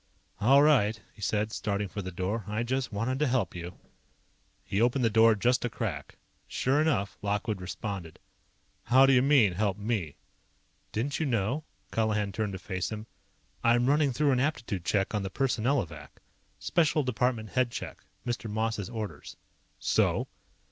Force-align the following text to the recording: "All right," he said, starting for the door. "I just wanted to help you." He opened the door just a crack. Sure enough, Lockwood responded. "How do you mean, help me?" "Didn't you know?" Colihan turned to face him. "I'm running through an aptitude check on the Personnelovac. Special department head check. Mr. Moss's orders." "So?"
"All 0.39 0.63
right," 0.63 0.99
he 1.13 1.21
said, 1.21 1.51
starting 1.51 1.87
for 1.87 2.01
the 2.01 2.09
door. 2.11 2.43
"I 2.47 2.63
just 2.63 2.91
wanted 2.91 3.19
to 3.19 3.27
help 3.27 3.53
you." 3.53 3.77
He 4.63 4.81
opened 4.81 5.05
the 5.05 5.11
door 5.11 5.35
just 5.35 5.63
a 5.63 5.69
crack. 5.69 6.17
Sure 6.47 6.81
enough, 6.81 7.19
Lockwood 7.21 7.61
responded. 7.61 8.17
"How 8.85 9.05
do 9.05 9.13
you 9.13 9.21
mean, 9.21 9.53
help 9.53 9.77
me?" 9.77 10.15
"Didn't 10.91 11.19
you 11.19 11.27
know?" 11.27 11.65
Colihan 11.91 12.31
turned 12.31 12.53
to 12.53 12.57
face 12.57 12.91
him. 12.91 13.05
"I'm 13.63 13.85
running 13.85 14.11
through 14.11 14.31
an 14.31 14.39
aptitude 14.39 14.85
check 14.85 15.13
on 15.13 15.21
the 15.21 15.29
Personnelovac. 15.29 16.19
Special 16.57 17.03
department 17.03 17.49
head 17.49 17.69
check. 17.69 18.03
Mr. 18.25 18.49
Moss's 18.49 18.89
orders." 18.89 19.37
"So?" 19.77 20.27